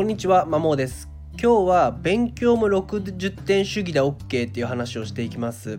[0.00, 1.10] こんにちは、まもです。
[1.32, 5.78] 今日は勉強も60点主義で OK っていう話をしていきます。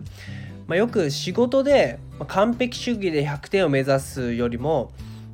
[0.68, 1.98] まあ、よく仕事で
[2.28, 4.92] 完璧主義で100点を目指すよりも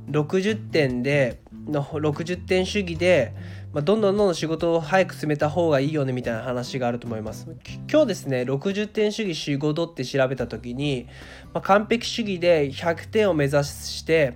[0.09, 3.35] 60点での60点主義で、
[3.73, 7.47] まあ、どんどんどんどん仕事を早く進めた方がいいよねみたいな話があると思います。
[7.87, 11.05] 今日ですね60点主義仕事って調べた時に、
[11.53, 14.35] まあ、完璧主義で100点を目指して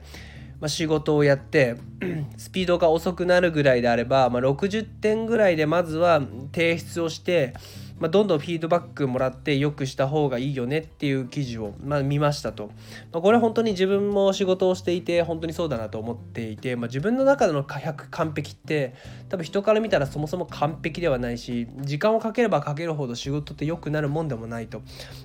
[0.64, 1.76] まあ、仕事をやって
[2.38, 6.22] スピードが遅くなるぐらいであれば、まあ、60点ぐらいでまずは
[6.54, 7.54] 提出をして
[8.00, 12.68] まあ、どんどんフィードバックもらって良くした方がいいよねっていう記事を、まあ、見ましたと、
[13.12, 18.94] まあ、これは本当に自分も仕事をしていて本当にそうだなと思っていて、まあ、自分の中での100完璧って
[19.30, 24.82] 多分人から見たらそもそも完璧ではないし時間をかければかけるほど仕事って良くなるもんでもないと。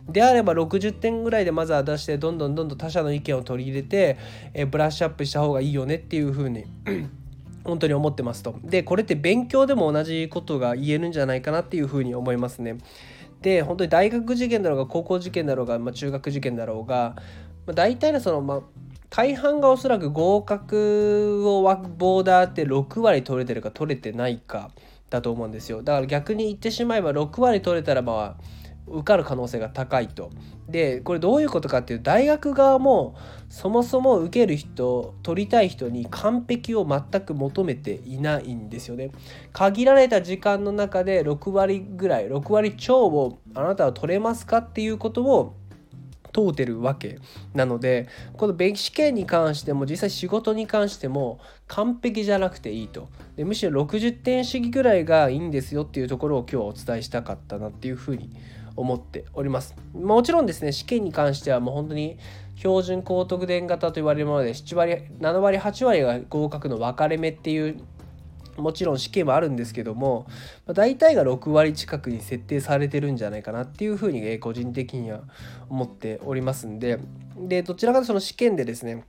[0.08, 4.18] であれば60点ぐらいでまずは出してどんどんどんどん他者の意見を取り入れて、
[4.54, 6.64] えブラッシュアップした方がいいよねっていうふうに
[7.68, 8.58] 本当に思ってますと。
[8.64, 12.78] でこれって勉強でも同じことが言えるんじゃないかなっていうふうに思いますね。
[13.42, 17.14] で本当に大学受験だろうが高校受験だろうが、まあ、中学受験だろうが、
[17.66, 18.60] まあ、大体のその、まあ、
[19.10, 24.70] 大半がおそらく合格をボーダーって6割取れてるか取れてないか
[25.10, 30.30] だと思うんですよだから逆に言ってしまえば6割取れたらまあ受かる可能性が高いと。
[30.68, 33.16] でこれどういうことかっていう大学側も
[33.48, 39.10] そもそも受ける人取りたい人に完璧を全く求めていないんですよね。
[39.52, 45.54] 限られた時間の中で6割ぐらい6割超をあなたは取れますかっていうことを
[46.32, 47.18] 問うてるわけ
[47.54, 59.74] なのでこの弁試験に関しても実際仕事に関しても完璧じゃなくていいとでむしろ60点主義ぐらいがいいんですよっていうところを今日はお伝えしたかったなっていうふうに思います思っております。
[59.92, 62.18] もちろんですね、試験に関してはもう本当に
[62.56, 67.80] 標準高得点型と言われるもので、7割、7割、8割が合格の分かれ目っていう
[68.56, 70.26] もちろん試験もあるんですけども、
[70.66, 75.22] 大体が6割近くに設定されてるんじゃないかなっていうふうに、個人的には
[75.68, 76.98] 思っておりますんで
[77.36, 79.04] でどちらかとその試験でですね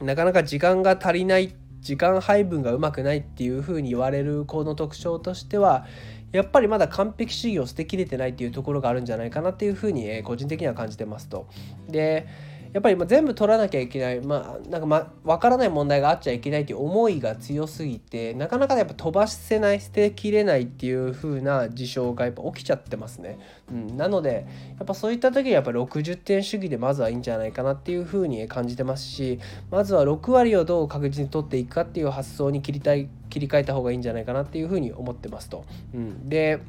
[0.00, 5.86] なかなか時間が足りない時間配分がうまくないっていうふうに言われる子の特徴としては
[6.32, 11.46] やっぱりまだ完璧主義を捨てきれてないっていうところがあるんじゃないかなっていうふうに、え個人的には感じてますと。
[11.88, 12.26] で
[12.72, 23.38] やっぱり全部取らなきゃいけないまあなんかま分からない問題があっちゃいけないっていう思いが強すぎてなかなかやっぱ飛ばせない捨てきれないっていう風な事象がやっぱ起きちゃってますね。
[23.70, 24.46] うん、なので
[24.76, 29.38] やっぱそういった時にやっぱ60点主義でまずはいいんじゃないかなっていう風に感じてますし
[29.70, 35.64] まずは6割をどう確実に取っていくかっていう発想に切りたい切り替えた方がいいんじゃないかなっていう風に思ってますと。
[35.94, 36.60] うん、で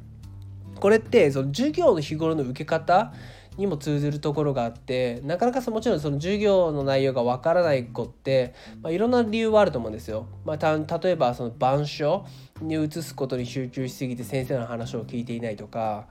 [0.79, 3.13] これってその授業の日頃の受け方
[3.57, 10.27] にも通ずるところがあってなかなかもちろんその授業の内容がわからない子って、まあ、いろんな理由はあると思うんですよ。
[10.45, 12.25] まあ、例えばその板書
[12.61, 16.07] に移すことに集中しすぎて先生の話を聞いていないとか。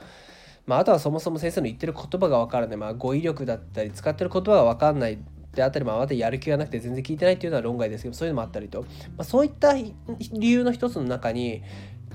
[0.67, 5.17] まあ、あとはそもそも先生の言ってる言葉が分からない、まあ、語彙力だったり使ってる言葉が分かんない
[5.59, 8.87] であったり、まあ、またやる気がなくて全然聞いてないっていうのは論外ですけどそういうのもあったりと、ま
[9.19, 9.93] あ、そういった理
[10.41, 11.63] 由の一つの中に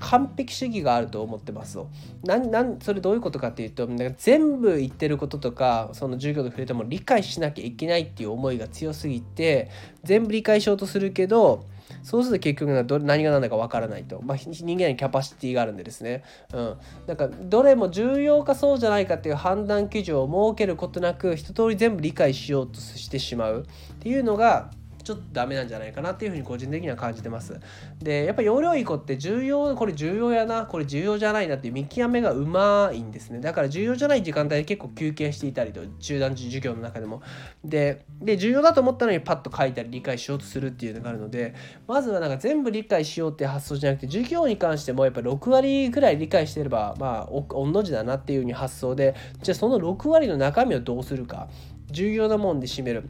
[0.00, 1.78] 完璧主義があると思ってます
[2.24, 9.70] なんなんそれどういうことかっていうと全部言ってることとかその授業で触れても理解しなきゃいけないっていう思いが強すぎて
[10.02, 11.66] 全部理解しようとするけど
[12.02, 16.22] そうすると結局ど何が何だかわからないと、まあ、人間にキャパシティがあるんでですね、
[16.52, 24.70] うん、なんかどれも重要かそうじゃないかっていう判断基準を設けることなく一通り全部理解しようとしてしまうっていうのが
[25.04, 27.60] ちょっとダメなんじゃないかなっていうふうに個人的には感じてます。
[28.02, 33.40] でやっぱ容量いい子って重要これ重要やなこれ重要じゃないなっていう見極めがうまいんですね。
[33.40, 37.22] だから重要じゃない時間帯で結構休憩していたりと中断授業の中でも。
[37.62, 41.54] でで重要だと思ったのにパッと書いたり理解しようとするっていうのがあるので
[41.86, 51.48] まずはなんか全部理解しようっていう発想じゃなくて授業に関してもやっぱ6割ぐらい理解してればまあ御の字だなっていうふうに発想でじゃあその6割の中身をどうするか。
[51.90, 53.08] 重要なもんで占める。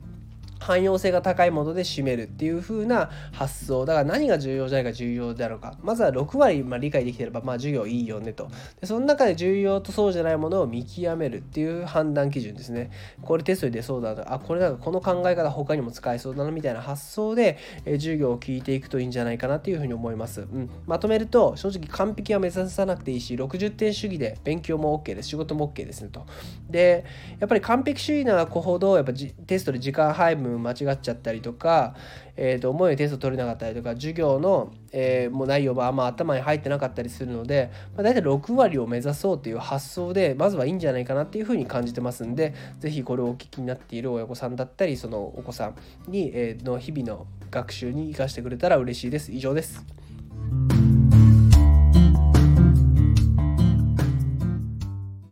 [0.65, 3.85] 汎用性が高いもので占めるっていう風な発想。
[3.85, 5.77] だから何が重要じゃないか重要であるか。
[5.83, 8.49] まずは6割、ま、理解できてればまあ授業いいよねと。
[8.81, 12.91] でその中で重要とそうじゃないものを見極めるっていう判断基準ですね。
[13.23, 25.29] これテストに出そうだなあこれなんかこの考え方他にも使えそうだなみたいな発想で、え授業を聞いていくといいんじゃないかなっていうふうに思います、うん、まとめると正直完璧は目指さなくていいし60点主義で勉強も OK です。
[25.29, 26.27] 仕事も OK ですねと。
[26.71, 27.05] で
[27.41, 31.95] やっぱり完璧主義な子ほどやっぱテストで時間配分間違っちゃったりとか、
[32.37, 45.75] えー、と思うようにテスト取れなかったりとか授業の、えー、もう内容もあんま頭に入ってなかったりするので、まあ、大体6割を目指そうという発想でまずはいいんじゃないかなっていうふうに感じてますんで是非これをお聞きになっている親御さんだったりそのお子さん
[46.11, 49.33] に、えー、の日々の学習に生かしてくれたら嬉しいです。
[49.33, 50.04] 以上です。